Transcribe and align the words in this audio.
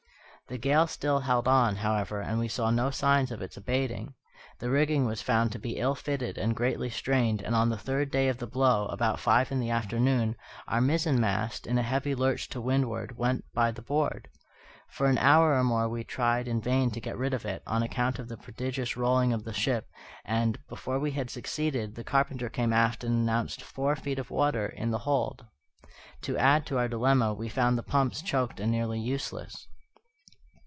The 0.47 0.57
gale 0.57 0.85
still 0.85 1.21
held 1.21 1.47
on, 1.47 1.77
however, 1.77 2.19
and 2.19 2.37
we 2.37 2.49
saw 2.49 2.71
no 2.71 2.89
signs 2.89 3.31
of 3.31 3.41
its 3.41 3.55
abating. 3.55 4.15
The 4.59 4.69
rigging 4.69 5.05
was 5.05 5.21
found 5.21 5.53
to 5.53 5.59
be 5.59 5.77
ill 5.77 5.95
fitted 5.95 6.37
and 6.37 6.53
greatly 6.57 6.89
strained; 6.89 7.41
and 7.41 7.55
on 7.55 7.69
the 7.69 7.77
third 7.77 8.11
day 8.11 8.27
of 8.27 8.39
the 8.39 8.47
blow, 8.47 8.87
about 8.87 9.17
five 9.17 9.49
in 9.53 9.61
the 9.61 9.69
afternoon, 9.69 10.35
our 10.67 10.81
mizzen 10.81 11.21
mast, 11.21 11.65
in 11.65 11.77
a 11.77 11.81
heavy 11.83 12.13
lurch 12.13 12.49
to 12.49 12.59
windward, 12.59 13.17
went 13.17 13.45
by 13.53 13.71
the 13.71 13.81
board. 13.81 14.27
For 14.89 15.07
an 15.07 15.17
hour 15.19 15.53
or 15.53 15.63
more 15.63 15.87
we 15.87 16.03
tried 16.03 16.49
in 16.49 16.59
vain 16.59 16.91
to 16.91 16.99
get 16.99 17.17
rid 17.17 17.33
of 17.33 17.45
it, 17.45 17.63
on 17.65 17.81
account 17.81 18.19
of 18.19 18.27
the 18.27 18.35
prodigious 18.35 18.97
rolling 18.97 19.31
of 19.31 19.45
the 19.45 19.53
ship; 19.53 19.87
and, 20.25 20.59
before 20.67 20.99
we 20.99 21.11
had 21.11 21.29
succeeded, 21.29 21.95
the 21.95 22.03
carpenter 22.03 22.49
came 22.49 22.73
aft 22.73 23.05
and 23.05 23.13
announced 23.15 23.61
four 23.61 23.95
feet 23.95 24.29
water 24.29 24.65
in 24.67 24.91
the 24.91 24.99
hold. 25.07 25.45
To 26.23 26.37
add 26.37 26.65
to 26.65 26.77
our 26.77 26.89
dilemma, 26.89 27.33
we 27.33 27.47
found 27.47 27.77
the 27.77 27.83
pumps 27.83 28.21
choked 28.21 28.59
and 28.59 28.69
nearly 28.69 28.99
useless. 28.99 29.69